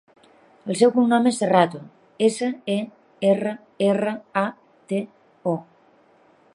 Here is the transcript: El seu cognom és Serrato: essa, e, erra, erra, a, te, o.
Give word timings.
El 0.71 0.77
seu 0.77 0.93
cognom 0.95 1.27
és 1.31 1.35
Serrato: 1.41 1.81
essa, 2.29 2.49
e, 2.79 2.79
erra, 3.33 3.55
erra, 3.91 4.15
a, 4.43 4.47
te, 4.93 5.05
o. 5.55 5.57